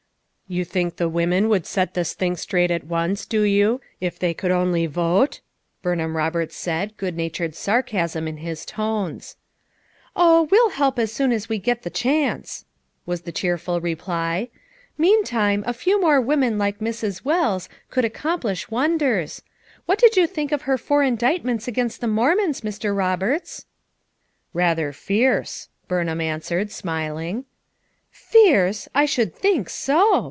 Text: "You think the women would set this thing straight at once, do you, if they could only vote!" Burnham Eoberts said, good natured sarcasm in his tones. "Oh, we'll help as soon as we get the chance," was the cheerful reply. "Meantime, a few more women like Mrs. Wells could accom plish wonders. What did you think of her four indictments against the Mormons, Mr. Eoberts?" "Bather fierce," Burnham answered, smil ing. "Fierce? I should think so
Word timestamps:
"You 0.47 0.65
think 0.65 0.97
the 0.97 1.07
women 1.07 1.47
would 1.47 1.65
set 1.65 1.93
this 1.93 2.13
thing 2.13 2.35
straight 2.35 2.71
at 2.71 2.83
once, 2.83 3.25
do 3.25 3.43
you, 3.43 3.79
if 4.01 4.19
they 4.19 4.33
could 4.33 4.51
only 4.51 4.85
vote!" 4.85 5.39
Burnham 5.81 6.11
Eoberts 6.13 6.51
said, 6.51 6.97
good 6.97 7.15
natured 7.15 7.55
sarcasm 7.55 8.27
in 8.27 8.35
his 8.35 8.65
tones. 8.65 9.37
"Oh, 10.13 10.49
we'll 10.51 10.71
help 10.71 10.99
as 10.99 11.09
soon 11.09 11.31
as 11.31 11.47
we 11.47 11.57
get 11.57 11.83
the 11.83 11.89
chance," 11.89 12.65
was 13.05 13.21
the 13.21 13.31
cheerful 13.31 13.79
reply. 13.79 14.49
"Meantime, 14.97 15.63
a 15.65 15.71
few 15.71 16.01
more 16.01 16.19
women 16.19 16.57
like 16.57 16.79
Mrs. 16.79 17.23
Wells 17.23 17.69
could 17.89 18.03
accom 18.03 18.41
plish 18.41 18.69
wonders. 18.69 19.43
What 19.85 19.99
did 19.99 20.17
you 20.17 20.27
think 20.27 20.51
of 20.51 20.63
her 20.63 20.77
four 20.77 21.01
indictments 21.01 21.69
against 21.69 22.01
the 22.01 22.07
Mormons, 22.09 22.59
Mr. 22.59 22.93
Eoberts?" 22.93 23.63
"Bather 24.53 24.91
fierce," 24.91 25.69
Burnham 25.87 26.19
answered, 26.19 26.71
smil 26.71 27.23
ing. 27.23 27.45
"Fierce? 28.09 28.89
I 28.93 29.05
should 29.05 29.33
think 29.33 29.69
so 29.69 30.19